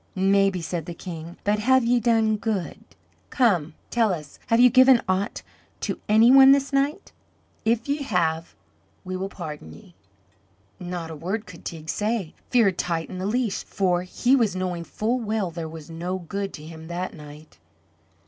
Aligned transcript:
"Maybe," 0.15 0.63
said 0.63 0.87
the 0.87 0.95
King; 0.95 1.37
"but 1.43 1.59
have 1.59 1.83
ye 1.85 1.99
done 1.99 2.35
good? 2.37 2.79
Come, 3.29 3.75
tell 3.91 4.11
us, 4.11 4.39
have 4.47 4.59
ye 4.59 4.67
given 4.67 4.99
aught 5.07 5.43
to 5.81 5.99
any 6.09 6.31
one 6.31 6.53
this 6.53 6.73
night? 6.73 7.11
If 7.65 7.87
ye 7.87 7.97
have, 8.01 8.55
we 9.05 9.15
will 9.15 9.29
pardon 9.29 9.73
ye." 9.75 9.93
Not 10.79 11.11
a 11.11 11.15
word 11.15 11.45
could 11.45 11.63
Teig 11.63 11.87
say 11.87 12.33
fear 12.49 12.71
tightened 12.71 13.21
the 13.21 13.27
leash 13.27 13.63
for 13.63 14.01
he 14.01 14.35
was 14.35 14.55
knowing 14.55 14.85
full 14.85 15.19
well 15.19 15.51
there 15.51 15.69
was 15.69 15.91
no 15.91 16.17
good 16.17 16.51
to 16.55 16.63
him 16.65 16.87
that 16.87 17.13
night. 17.13 17.59